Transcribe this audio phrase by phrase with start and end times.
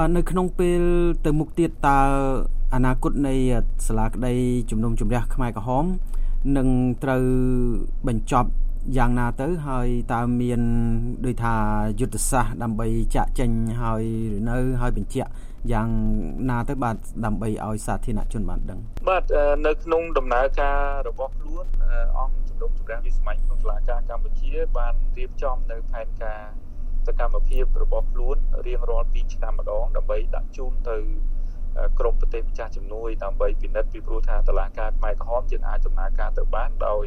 [0.00, 0.82] បាទនៅក្នុងពេល
[1.26, 2.00] ទៅមុខទៀតតើ
[2.74, 3.34] អនាគតនៃ
[3.86, 4.34] សាលាក្តី
[4.70, 5.84] ជំនុំជម្រះខ្មែរក្រហម
[6.56, 6.68] នឹង
[7.04, 7.24] ត្រូវ
[8.08, 8.50] បញ្ចប់
[8.96, 10.60] យ៉ាងណាទៅហើយតើមាន
[11.24, 11.54] ដូចថា
[12.00, 13.50] យុទ្ធសាស្ត្រដើម្បីចាក់ចេញ
[13.82, 14.02] ហើយ
[14.36, 15.30] ឬនៅហើយបញ្ជាក់
[15.72, 15.88] យ៉ាង
[16.50, 19.24] ណាទៅបាទដើម្បីឲ្យសាធារណជនបានដឹងបាទ
[19.66, 20.78] នៅក្នុងដំណើរការ
[21.08, 21.66] របស់ខ្លួន
[22.18, 26.42] អង្គជំនុំជម្រះវិស្ម័យក្នុងសាលាការកម្ពុជាបានរៀបចំនៅផែនការ
[27.06, 28.36] សកម្មភាពរបស់ខ្លួន
[28.66, 30.96] រៀងរាល់2ឆ្នាំម្ដងដើម្បីដាក់ជូនទៅ
[31.98, 37.06] ក្រមប្រទេសម្ចាស់ជំនួយដើម្បីពិនិត្យពីព្រោះថាតឡាការខ្មែរក្រហមយើងអាចដំណើរការទៅបានដោយ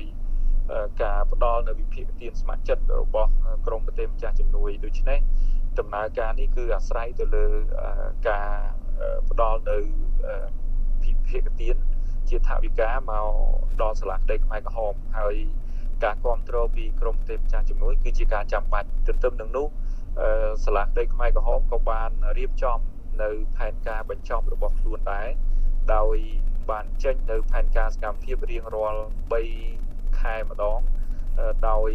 [1.03, 3.29] ការផ្ដល់នៅវិភាគទានស្ម័គ្រចិត្តរបស់
[3.67, 5.19] ក្រមប្រទេសម្ចាស់ជំនួយដូច្នេះ
[5.79, 7.45] ដំណើរការនេះគឺអាស្រ័យទៅលើ
[8.29, 8.49] ការ
[9.29, 9.77] ផ្ដល់នៅ
[11.03, 11.75] វិភាគទាន
[12.29, 13.27] ជាថវិកាមក
[13.81, 15.35] ដល់សាលាក្តីខ្មែរក្រហមហើយ
[16.03, 19.67] ការគ្រប់គ្រងពីក្រមប្រទេសម្ចាស់ជំនួយគឺជាការចាំបាច់ទន្ទឹមនឹងនោះ
[20.63, 22.79] សាលាក្តីខ្មែរក្រហមក៏បានរៀបចំ
[23.23, 25.27] នៅផែនការបញ្ចប់របស់ខ្លួនដែរ
[25.95, 26.17] ដោយ
[26.71, 29.01] បានចេញនៅផែនការសកម្មភាពរៀងរាល់
[29.61, 30.79] 3ខែម្ដង
[31.69, 31.89] ដោយ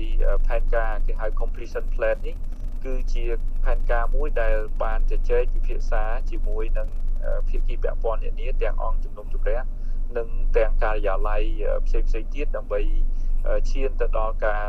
[0.46, 2.36] ផែនការគេហៅ completion plan នេះ
[2.84, 3.24] គឺជា
[3.64, 6.88] ផែនការមួយដែលបានជជែកពិភាក្សាជាមួយនឹង
[7.48, 9.60] ភាគីពាក់ព័ន្ធនានាទាំងអង្គជំនុំជម្រះ
[10.16, 11.42] និងទាំងការិយាល័យ
[11.86, 12.80] ផ្សេងផ្សេងទៀតដើម្បី
[13.70, 14.64] ឈានទៅដល់ការ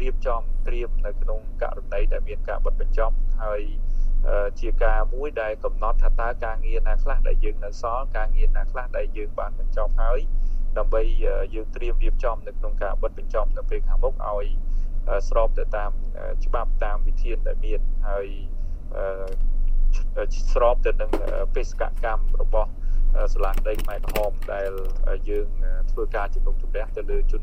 [0.00, 3.62] រៀបចំត្រៀមនៅក្នុងករណីដែលមានការបិទបញ្ចប់ហើយ
[4.60, 10.20] ជាការមួយដែលកំណត់ថាតើការងារណាខ្លះដែលយើងនៅសល់ការងារណាខ្លះដែលយើងបានបញ្ចប់ហើយ
[10.78, 11.02] ដើម្បី
[11.54, 14.46] យើងត្រៀមរៀបចំនៅក្នុងការបិទបញ្ចប់នៅពេលខាងមុខឲ្យ
[15.28, 15.90] ស្របទៅតាម
[16.44, 18.26] ច្បាប់តាមវិធានដែលមានហើយ
[20.52, 21.10] ស្របទៅនឹង
[21.54, 22.70] បេសកកម្មរបស់
[23.32, 24.70] សាលាដីខ្មែរក្រហមដែល
[25.30, 25.48] យើង
[25.90, 27.42] ធ្វើការជំនុំជម្រះទៅលើជន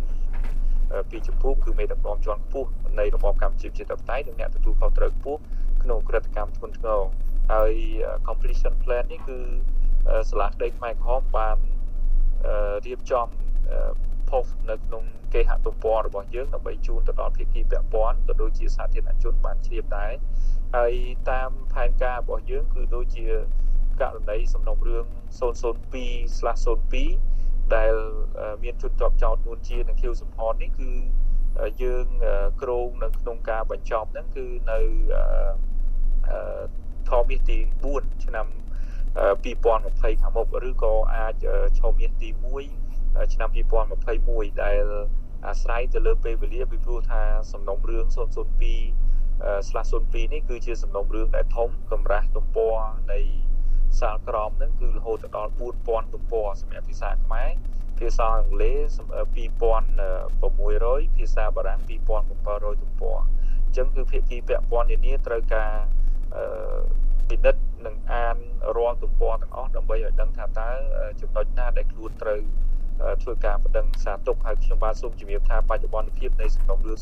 [1.10, 5.40] ពីចម្ពោះគឺមេដឹកនាំជាន់ខ្ពស់នៃរបបកម្ពុជាប្រជាធិបតេយ្យនិងអ្នកទទួលខុសត្រូវខ្ពស់
[5.84, 7.00] ក្នុងក្រិតកម្មធ្ងន់ធ្ងរ
[7.52, 7.74] ហើយ
[8.28, 9.40] completion plan នេះគឺ
[10.30, 11.58] សាលាដីខ្មែរក្រហមបាន
[12.86, 13.28] រៀបចំ
[14.30, 20.12] ផុសនៅក្នុងគេហទំព័ររបស់យើងដើម្បីជូនទៅដល់ភាគីពាក់ព័ន្ធក៏ដូចជាសាធារណជនបានជ្រាបដែរ
[20.76, 20.94] ហើយ
[21.32, 23.26] តាមផែនការរបស់យើងគឺដូចជា
[24.02, 25.06] ករណីសំណុំរឿង
[25.40, 27.29] 002/02
[27.76, 27.94] ដែល
[28.64, 30.90] មានជនជាប់ចោតនួនជានិងខៀវសំផននេះគឺ
[31.82, 32.06] យើង
[32.62, 34.80] ក្រងនៅក្នុងការបញ្ចប់ហ្នឹងគឺនៅ
[37.10, 37.58] ខមាសទី
[37.92, 38.48] 4ឆ្នាំ
[39.44, 41.46] 2020ខាងមុខឬក៏អាច
[41.80, 42.30] ឆមាសទី
[42.78, 43.50] 1ឆ្នាំ
[44.06, 44.86] 2021ដែល
[45.48, 47.22] អាស្រ័យទៅលើពេលវេលាពីព្រោះថា
[47.52, 52.74] សំណុំរឿង002ស្លាស់02នេះគឺជាសំណុំរឿងដែលធំកម្រាស់ទំព័រ
[53.12, 53.20] នៃ
[54.00, 55.52] សាលក្រមហ្នឹងគឺរហូតដល់
[55.84, 57.50] 4000ទំព័រសម្រាប់ភាសាខ្មែរ
[58.00, 63.18] ភាសាអង់គ្លេស2600ភាសាបារាំង2700ទំព័រ
[63.66, 65.72] អញ្ចឹងគឺភាគីពាក់ព័ន្ធនានាត្រូវការ
[67.30, 68.36] ពិនិត្យនិងអាន
[68.78, 70.70] រាល់ទំព័រទាំងអស់ដើម្បីឲ្យដឹងថាតើ
[71.22, 72.42] ចំណុចណាដែលខ្លួនត្រូវ
[73.22, 76.98] ធ្វើការបដិងសារទុកហើយខ្ញុំបាទសូមជំរាបថាបច្ចុប្បន្នភាពនៃសំណុំរឿង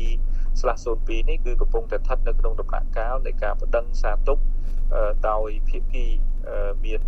[0.00, 4.38] 002ស្លាស់02នេះគឺកំពុងតែស្ថិតនៅក្នុងដំណាក់កាលនៃការបដិងសារទុក
[5.28, 6.06] ដោយភាគី
[6.84, 7.00] មាន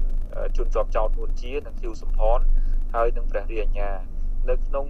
[0.56, 2.38] ជនជាប់ចោតនួនជានិងឃីវសំផន
[2.94, 3.90] ហើយនឹងព្រះរាជអាជ្ញា
[4.50, 4.86] នៅក្នុង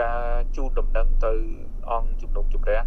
[0.00, 0.22] ការ
[0.56, 1.32] ជូនដំណឹងទៅ
[1.90, 2.80] អង្គជំនុំជម្រះ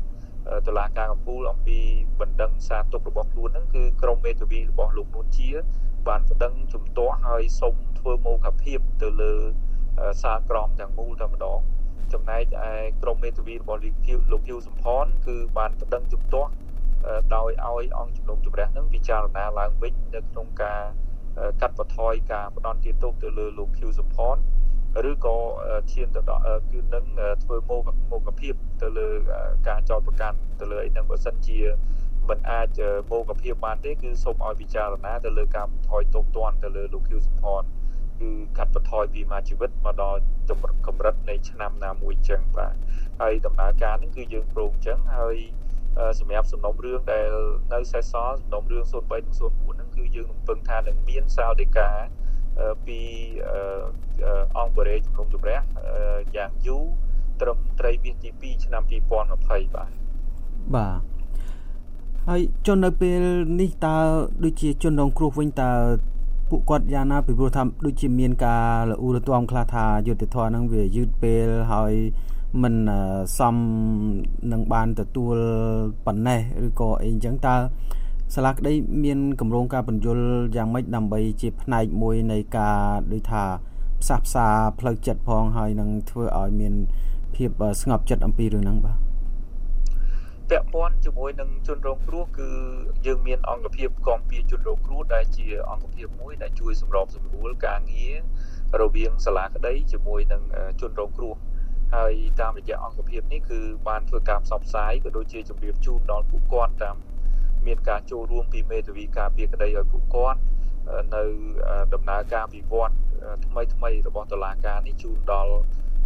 [0.67, 1.79] តុលាការកំពូលអំពី
[2.19, 5.49] បណ្ដឹងសារទុករបស់ខ្លួនហ្នឹងគឺក្រមមេធាវីរបស់លោកនួនជា
[6.07, 9.33] បានបណ្ដឹងជំទាស់ហើយសុំធ្វើមោគភាពទៅលើ
[10.23, 11.59] សារក្រមទាំងមូលតែម្ដង
[12.13, 12.67] ចំណែកឯ
[13.01, 16.51] ក្រមមេធាវីរបស់លោកគីវលោកគីវសំផនគឺបានបណ្ដឹងជំទាស់
[17.35, 20.81] ដោយឲ្យអង្គជំនុំជម្រះនឹងពិចារណាឡើងវិញនៅក្នុងការ
[21.61, 24.37] កាត់បន្ថយការផ្ដន់ទាទោសទៅលើលោកឃីវសំផន
[25.09, 25.37] ឬក៏
[25.91, 27.05] ឈានទៅដល់គឺនឹង
[27.43, 27.77] ធ្វើមោ
[28.11, 29.07] មោគភាពទៅលើ
[29.67, 31.57] ការចោទប្រកាន់ទៅលើអីហ្នឹងបើសិនជា
[32.29, 32.79] មិនអាច
[33.11, 37.63] មោគភាពបានទេគឺសូមឲ្យពិចារណាទៅលើការបន្ថយទោសទណ្ឌទៅលើលោកឃីវសំផន
[38.19, 40.19] គឺកាត់បន្ថយពីមួយជីវិតមកដល់
[40.87, 42.75] កម្រិតនៃឆ្នាំណាមួយចឹងបាទ
[43.21, 45.37] ហើយដំណើរការនេះគឺយើងព្រមចឹងហើយ
[46.19, 47.29] សម្រាប់សំណុំរឿងដែល
[47.73, 51.89] នៅសេសសល់សំណុំរឿង03និង04ហ្នឹងគឺយើងនឹងពឹងថានឹងមានសាលដីកា
[52.85, 52.99] ពី
[54.57, 55.59] អង្គបរិយាជំនុំជម្រះ
[56.37, 56.85] យ៉ាងយូរ
[57.41, 59.91] ត្រឹមត្រីមាសទី2ឆ្នាំ2020បាទ
[60.75, 61.08] បាទ
[62.31, 63.21] ហើយជននៅពេល
[63.61, 63.95] នេះតើ
[64.43, 65.71] ដូចជាជនរងគ្រោះវិញតើ
[66.49, 71.93] ពួកគាត់យ៉ាងណាពីព្រោះថាដូចជាមានការលូរទាំខ្លះថាយុទ្ធធរហ្នឹងវាយឺតពេលហើយ
[72.63, 72.75] មិន
[73.37, 73.55] សម
[74.51, 75.37] នឹងបានទទួល
[76.05, 77.55] ប៉ុណ្ណេះឬក៏អីអញ្ចឹងតើ
[78.35, 78.73] សាលាក្តី
[79.03, 80.19] មានកម្រងការបញ្យល
[80.55, 82.79] យ៉ាងម៉េចដើម្បីជាផ្នែកមួយនៃការ
[83.11, 83.43] ដូចថា
[84.01, 84.47] ផ្សះផ្សា
[84.79, 86.73] ផ្លូវចិត្តផងហើយនឹងធ្វើឲ្យមាន
[87.35, 87.49] ភាព
[87.81, 89.08] ស្ងប់ចិត្តអំពីរឿងហ្នឹងបាទ
[90.49, 92.49] ពាក់ព័ន្ធជាមួយនឹងជនរងគ្រោះគឺ
[93.05, 98.15] យើងមានអង្គភាពគាំពៀជនរងគ្រោះដែលជាអង្គភាពមួយដែលជួយសម្របសម្រួលការងារ
[98.81, 100.43] រវាងសាលាក្តីជាមួយនឹង
[100.81, 101.35] ជនរងគ្រោះ
[101.95, 106.97] ហើយតាមរយៈអង្គភាពនេះគឺបានធ្វើការផ្សព្វផ្សាយក៏ដូចជាជម្រាបជូនដល់ពួកគាត់តាម
[107.65, 110.39] មានការចូលរួមពីមេធាវីការពារក្តីឲ្យពួកគាត់
[111.15, 111.23] នៅ
[111.93, 112.95] ដំណើរការវិវត្ត
[113.45, 115.53] ថ្មីថ្មីរបស់តុលាការនេះជូនដល់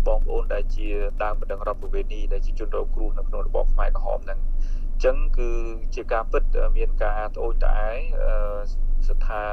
[0.08, 0.88] បងប្អូនដែលជា
[1.24, 4.40] ដើមបណ្ដឹងរដ្ឋប្រវេណីដែលជាជនរងគ្រោះនៅក្នុងរបបខ្មែរក្រហមហ្នឹង
[4.92, 5.50] អញ្ចឹងគឺ
[5.96, 6.44] ជាការពិត
[6.78, 7.92] មានការត្អូញត្អែ
[9.10, 9.44] ស្ថា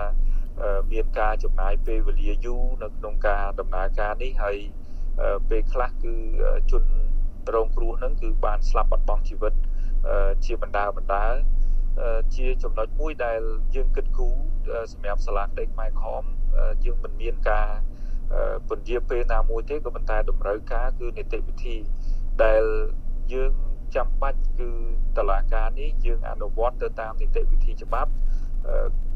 [0.93, 4.56] មានការចំណាយពេលវេលាយូរនៅក្នុងការដំណើរការនេះហើយ
[5.49, 6.14] ពេលខ្លះគឺ
[6.70, 6.85] ជន
[7.55, 9.55] រងគ្រោះហ្នឹងគឺបានស្លាប់បាត់បង់ជីវិត
[10.44, 11.25] ជាបណ្ដាបណ្ដា
[12.37, 13.41] ជាចំណុចមួយដែល
[13.75, 14.37] យើងគិតគូរ
[14.93, 16.25] សម្រាប់សាលាក្តីខ្មែរក្រហម
[16.85, 17.69] យើងមិនមានការ
[18.68, 21.76] ពន្យាពេលណាមួយទេក៏ប៉ុន្តែតម្រូវការគឺនីតិវិធី
[22.44, 22.62] ដែល
[23.32, 23.52] យើង
[23.96, 24.70] ចាំបាច់គឺ
[25.16, 28.10] តឡាការនេះយើងអនុវត្តទៅតាមនីតិវិធីច្បាប់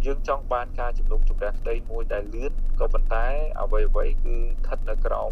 [0.05, 3.27] យើងចង់បានការជំនុំជម្រះក្តីមួយដែលលឿនក៏ប៉ុន្តែ
[3.61, 5.31] អ្វីអ្វីគឺស្ថិតនៅក្រោម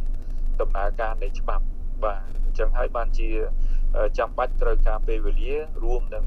[0.60, 1.64] ដំណើរការនៃច្បាប់
[2.04, 3.28] បាទអញ្ចឹងហើយបានជា
[4.18, 5.52] ចាំបាច់ត្រូវការពេលវេលា
[5.82, 6.24] រួមនឹង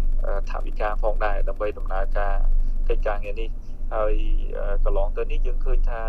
[0.51, 2.35] ថវិកាផងដែរដើម្បីដំណើរការ
[2.89, 3.49] កិច្ចការងារនេះ
[3.95, 4.13] ហើយ
[4.85, 6.01] កន្លងទៅនេះយើងឃើញថា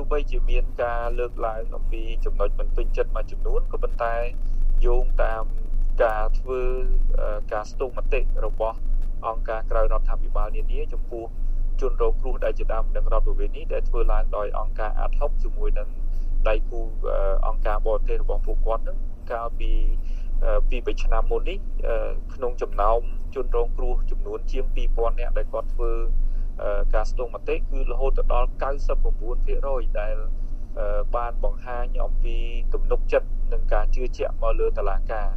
[0.00, 4.14] ទោះបីជាមានការលើកឡើងអំពីចំណុចមិនពេញចិត្តមួយចំនួនក៏ប៉ុន្តែ
[4.86, 5.44] យោងតាម
[6.04, 6.60] ការធ្វើ
[7.52, 8.78] ការស្ទង់មតិរបស់
[9.26, 11.24] អង្គការក្រៅរដ្ឋាភិបាលនានាចំពោះ
[11.80, 15.88] ជនរងគ្រោះដែលជាដើមនឹងរដ្ឋប្រវេណនេះដែលធ្វើឡើងដោយអង្គការអាត់ហុកជាមួយនឹង
[16.48, 16.80] ដៃគូ
[17.46, 18.98] អង្គការបរទេសរបស់ពួកគាត់នឹង
[19.32, 19.70] កាលពី
[20.70, 21.58] ពី3ឆ្នាំមុននេះ
[22.34, 23.00] ក្នុងចំណោម
[23.34, 25.90] ជនរងគ្រោះចំនួនជាង2000នាក់ដែលគាត់ធ្វើ
[26.94, 28.48] ការស្ទង់មតិគឺរហូតដល់
[29.22, 30.16] 99%ដែល
[31.16, 32.36] បានបង្ហាញអំពី
[32.74, 35.28] ទំនុកចិត្តនិងការជឿជាក់មកលើតឡាការ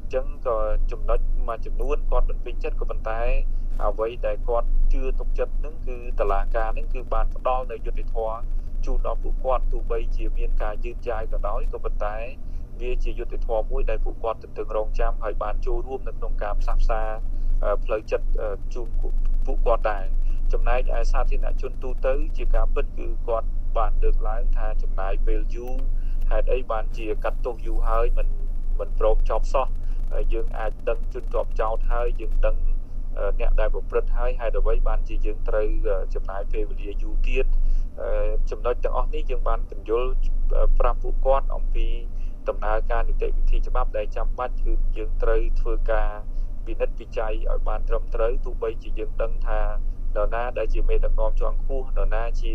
[0.00, 0.56] អញ្ចឹងក៏
[0.90, 1.18] ចំណុច
[1.48, 3.22] មួយចំនួនគាត់មិនពេញចិត្តក៏ប៉ុន្តែ
[3.86, 8.38] អ្វីដែលគាត់ជឿទុកចិត្តនឹងគឺតឡាការនឹងគឺបានផ្ដល់នៅយុត្តិធម៌
[8.84, 12.16] ជូនដល់ពួកគាត់ទោះបីជាមានការយឺតយ៉ាវក៏ដោយក៏ប៉ុន្តែ
[12.80, 17.02] វាជាយុទ្ធធម៌មួយដែលពួកគាត់ទន្ទឹងរង់ចាំហើយបានចូលរួមនៅក្នុងការផ្សះផ្សា
[17.84, 18.26] ផ្លូវចិត្ត
[18.74, 18.88] ជូន
[19.46, 20.04] ពួកគាត់ដែរ
[20.52, 25.74] ចំណែកឯសាធារណជនទូទៅ ជាការពិតគឺគាត់បានលើកឡើងថាចំណាយពេលយូរ
[26.30, 28.28] ហេតុអីបានជាកាត់ទោសយូរហើយមិន
[28.78, 29.66] មិនព្រមចប់សោះ
[30.32, 32.56] យើងអាចដឹងជនជាប់ចោតហើយយើងដឹង
[33.40, 35.68] អ្នកដែលប្រព្រឹត្តហើយហេតុអ្វីបានជាយើងត្រូវ
[36.14, 37.46] ចំណាយពេលវេលាយូរទៀត
[38.50, 40.08] ចំណុចទាំងអស់នេះយើងបានពន្យល់
[40.78, 41.86] ប្រាប់ពួកគាត់អំពី
[42.48, 46.10] ដំណើរការនីតិវិធីច្បាប់ដែលចាំបាច់គឺយើងត្រូវធ្វើការ
[46.66, 49.60] ពិនិត្យវិច័យឲ្យបានត្រឹមត្រូវទោះបីជាយើងដឹងថា
[50.16, 52.52] នរណាដែលជាមេដឹកនាំជាន់ខ្ពស់នរណាជា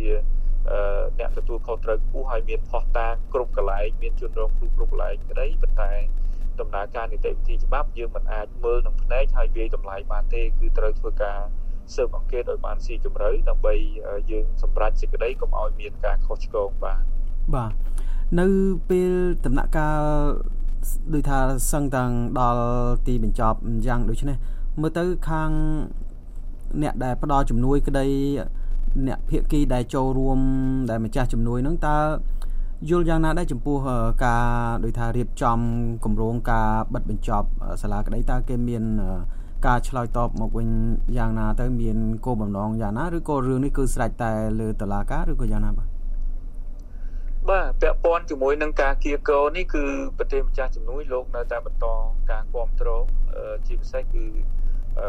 [1.19, 5.91] អ្នកទទួលខុសត្រូវខ្ពស់ហើយមានផុសតាងគ្រប់កន្លែងមានជនរងគ្រោះគ្រប់កន្លែងក្តីប៉ុន្តែ
[6.59, 11.39] ដំណើរការនីតិវិធីច្បាប់យើងមិនអាចមើលនឹងភ្នែកហើយវាយតម្លៃបានទេគឺត្រូវធ្វើការ
[11.95, 13.73] ស៊ើបអង្កេតឲ្យបានស៊ីជម្រៅដើម្បី
[14.31, 17.01] យើងសម្រេចសេចក្តីកុំឲ្យមានការខុសឆ្គងបាទ
[17.55, 17.71] បាទ
[18.39, 18.45] នៅ
[18.89, 19.13] ពេល
[19.45, 20.01] ដំណាក់កាល
[21.13, 21.39] ដូចថា
[21.71, 22.65] សឹងតាំងដល់
[23.07, 24.37] ទីបញ្ចប់យ៉ាងដូចនេះ
[24.81, 25.51] មើលទៅខាង
[26.83, 28.05] អ្នកដែលផ្ដល់ជំនួយក្តី
[29.07, 30.39] អ្នកភៀកគីដែលចូលរួម
[30.89, 31.97] ដែលម្ចាស់ជំនួយហ្នឹងតើ
[32.89, 33.77] យល់យ៉ាងណាដែរចំពោះ
[34.25, 34.45] ការ
[34.83, 35.59] ដូចថារៀបចំ
[36.05, 37.47] គម្រោងការបិទបញ្ចប់
[37.81, 38.83] សាលាក្តីតើគេមាន
[39.67, 40.69] ការឆ្លើយតបមកវិញ
[41.17, 45.87] យ៉ាងណាទៅមានគោលបំណងយ៉ាងណាឬក៏រឿងនេះគឺស្រេចតែលើតឡាការឬក៏យ៉ាងណាបាទ
[47.49, 49.83] បាទពាក់ព័ន្ធជាមួយនឹងការគៀកោនេះគឺ
[50.17, 51.85] ប្រទេសម្ចាស់ជំនួយលោកនៅតែបន្ត
[52.31, 53.03] ការគ្រប់គ្រង
[53.67, 54.25] ជាពិសេសគឺ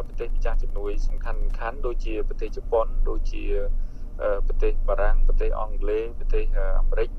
[0.06, 3.44] ប្រទេសម្ចាស់ជំនួយសំខាន់សំខាន់ដូចជាប្រទេសជប៉ុនដូចជា
[4.46, 6.44] ប្រទេសបារាំងប្រទេសអង់គ្លេសប្រទេស
[6.80, 7.10] អាមេរិក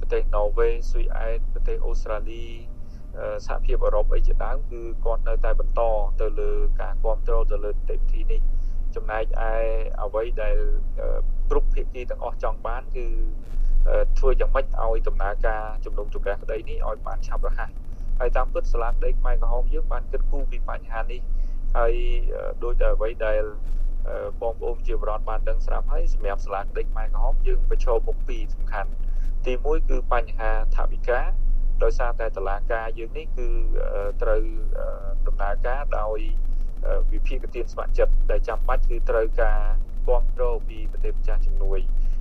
[0.00, 2.44] ប្រទេសណូវេស៊ុយអែតប្រទេសអូស្ត្រាលី
[3.46, 5.80] សហភាពអឺរ៉ុបអីជាដើមគឺគាត់នៅតែបន្ត
[6.20, 8.40] ទៅលើការគ្រប់គ្រងទៅលើនីតិវិធីនេះ
[8.94, 9.52] ចំណែកឯ
[10.02, 10.56] អ្វីដែល
[11.50, 13.06] គ្រប់ភាគីទាំងអស់ចង់បានគឺ
[14.18, 17.70] ធ្វើយ៉ាងម៉េចឲ្យដំណើរការជំនុំជម្រះក្តីនេះឲ្យបានឆាប់រហ័ស
[18.18, 21.20] ហើយតាមពិតសាលាក្តីខ្មែរក្រហមយើងបានគិតគូរពីបញ្ហានេះ
[21.76, 21.92] ហើយ
[22.62, 23.42] ដោយតែអ្វីដែល
[24.40, 28.90] បងប្អូនជាបរដ្ឋបានដឹងស្រាប់ហើយសម្រាប់សាលាក្តីខ្មែរក្រហមយើងប្រឈមមុខពីរសំខាន់
[29.46, 31.20] ទី1គឺបញ្ហាថវិកា
[31.82, 33.48] ដោយសារតែតឡាការយើងនេះគឺ
[34.22, 34.42] ត្រូវ
[35.26, 36.18] ដំណើរការដោយ
[37.12, 39.60] វិភាគទានស្ម័គ្រចិត្តដែលចាំបាច់គឺត្រូវការ
[40.06, 41.78] គ្រប់គ្រងពីប្រទេសម្ចាស់ជំនួយ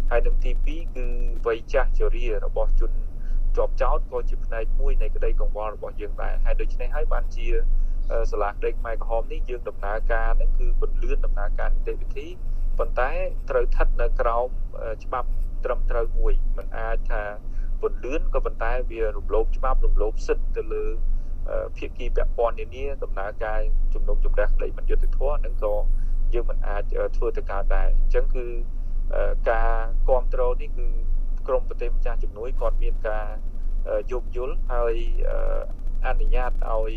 [0.10, 1.06] ហើយនឹងទី2គឺ
[1.46, 2.92] វ័យចាស់ជរារបស់ជន
[3.56, 7.48] ជាប់ចោតក៏ជាផ្នែកមួយនៃក្តីកង្វល់របស់យើងដែរហើយដូច្នេះហើយបានជា
[8.32, 12.28] សាលាក្តីខ្មែរក្រហមនេះយើងដំណើរការហ្នឹងគឺពន្លឿនដំណើរការនីតិវិធី
[12.78, 13.12] ប៉ុន្តែ
[13.50, 14.48] ត្រូវស្ថិតនៅក្រោម
[15.04, 15.30] ច្បាប់
[15.66, 17.24] ត្រឹមត្រូវមួយមិនអាចថា
[17.82, 20.86] ពន្លឿនក៏ប៉ុន្តែវារំលោភច្បាប់រំលោភសិទ្ធិទៅលើ
[21.78, 23.60] ភាគីពាក់ព័ន្ធនានាដំណើរការ
[23.94, 25.74] ជំនុំជម្រះក្តីមិនយុត្តិធម៌នឹងក៏
[26.34, 26.84] យើងមិនអាច
[27.18, 28.46] ធ្វើទៅកើតដែរអញ្ចឹងគឺ
[29.52, 29.74] ការ
[30.08, 30.88] គ្រប់គ្រងនេះគឺ
[31.48, 33.26] ក្រមប្រទេសម្ចាស់ជំនួយគាត់មានការ
[34.12, 34.96] យោគយល់ហើយ
[36.06, 36.94] អនុញ្ញាតឲ្យ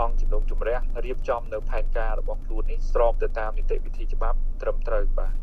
[0.00, 5.34] អង្គជំនុំជម្រះរៀបចំនៅផែនការរបស់ខ្លួននេះស្របទៅតាមនីតិវិធីច្បាប់ត្រឹមត្រូវបាទ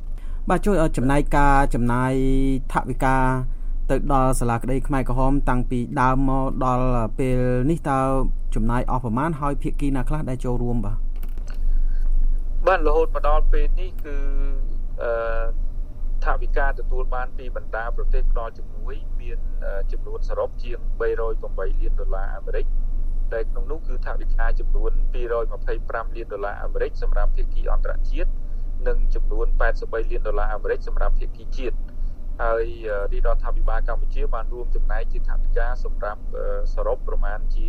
[0.49, 2.13] បាទជួយឲ្យចំណាយការចំណាយ
[2.73, 3.17] ថវិកា
[3.89, 6.87] ទៅដល់សាលាក្តីខ្មែរក្រហមតាំងពីដើមមកដល់
[7.19, 7.99] ពេលនេះតើ
[8.55, 10.97] ចំណាយអស់ប្រមាណហើយភាគីណាខ្លះដែលចូលរួមបាទ
[12.67, 14.15] បាទរហូតមកដល់ពេលនេះគឺ
[15.03, 15.11] អឺ
[16.25, 19.39] ថាវិការទទួលបានពីបណ្ដាប្រទេសផ្ដល់ជំនួយមាន
[19.91, 22.65] ចំនួនសរុបជាង308លានដុល្លារអាមេរិក
[23.33, 28.29] ដែលក្នុងនោះគឺថាវិការចំនួន225លានដុល្លារអាមេរិកសម្រាប់ភាគីអន្តរជាតិ
[28.87, 31.77] និងចំនួន83លានដុល្លារអាមេរិកសម្រាប់ភាគីជាតិ
[32.41, 32.65] ហើយ
[33.11, 36.21] រាជរដ្ឋាភិបាលកម្ពុជាបានរួមចំណែកជាថវិកាសម្រាប់
[36.73, 37.65] សរុបប្រមាណជា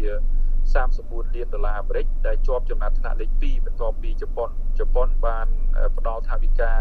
[0.66, 5.49] 34លានដុល្លារអាមេរិកដែលជាប់ចំណាត់ថ្នាក់លេខ2បន្ទាប់ពីជប៉ុនជប៉ុនបាន
[5.97, 6.75] ផ្ដល់ថវិកា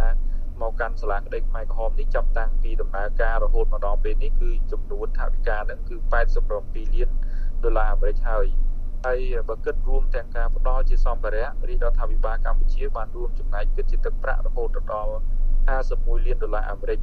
[0.62, 5.96] មកកាន់សាលាក្តីខ្មែរក្រហមនេះចាប់តាំងពីដំណើរការរហូតមកដល់ពេលនេះគឺចំនួនថវិកានឹងគឺ
[6.46, 7.10] 87លាន
[7.63, 8.46] ដុល្លារអាមេរិកហើយ
[9.08, 15.14] ហើយបើគិតរួមទាំងការផ្ដល់ជាសម្ភារៈរាជរដ្ឋាភិបាលកម្ពុជាបានរួមចំណែកគិតជាទឹកប្រាក់រហូតដល់
[15.70, 17.00] 51លានដុល្លារអាមេរិក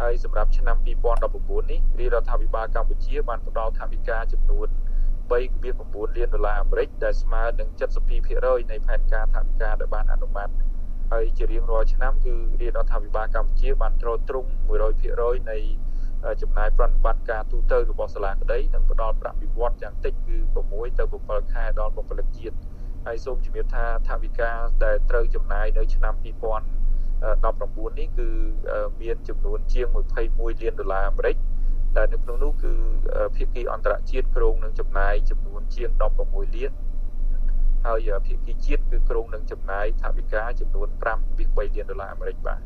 [0.00, 0.76] ហើយសម្រាប់ឆ្នាំ
[1.22, 4.68] 2019នេះរាជរដ្ឋាភិបាលកម្ពុជាបានផ្ដល់ថវិកាចំនួន
[5.36, 7.68] 3.9លានដុល្លារអាមេរិកដែលស្មើនឹង
[8.20, 10.48] 72%នៃផែនការថវិកាដែលបានអនុម័ត
[11.12, 14.46] ហើយជារៀងរាល់ឆ្នាំគឺរាជរដ្ឋាភិបាលកម្ពុជាបានត្រួតត្រង
[14.98, 15.58] 100%នៃ
[16.42, 20.36] ចំណាយប្រតិបត្តិការទូទៅរបស់សាលាក្តីនិងផ្ដល់ប្រាក់បៀវត្សយ៉ាងតិចគឺ
[20.68, 22.56] 6ទៅ7ខែដល់បុគ្គលិកជាតិ
[23.06, 24.50] ហើយសូមជំរាបថាថវិកា
[24.84, 28.28] ដែលត្រូវចំណាយនៅឆ្នាំ2019នេះគឺ
[29.02, 29.86] មានចំនួនជាង
[30.26, 31.36] 21លានដុល្លារអាមេរិក
[31.96, 32.72] ដែលនៅក្នុងនោះគឺ
[33.36, 35.90] ភាគីអន្តរជាតិក្រុងនឹងចំណាយចំនួនជាង
[36.22, 36.72] 16លាន
[37.86, 40.88] ហើយភាគីជាតិគឺក្រុងនឹងចំណាយថវិកាចំនួន
[41.32, 42.56] 5.3លានដុល្លារអាមេរិកបាទ